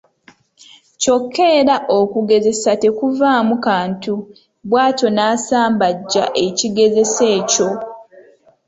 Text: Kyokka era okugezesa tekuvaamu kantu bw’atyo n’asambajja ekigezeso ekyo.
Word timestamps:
Kyokka 1.01 1.43
era 1.59 1.75
okugezesa 1.99 2.71
tekuvaamu 2.81 3.55
kantu 3.67 4.13
bw’atyo 4.69 5.07
n’asambajja 5.11 6.23
ekigezeso 6.45 7.23
ekyo. 7.37 7.69